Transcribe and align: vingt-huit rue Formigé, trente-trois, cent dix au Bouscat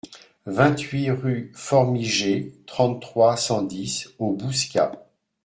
vingt-huit 0.47 1.11
rue 1.11 1.51
Formigé, 1.53 2.55
trente-trois, 2.65 3.37
cent 3.37 3.61
dix 3.61 4.07
au 4.17 4.31
Bouscat 4.33 5.07